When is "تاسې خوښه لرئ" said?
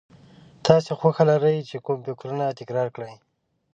0.65-1.57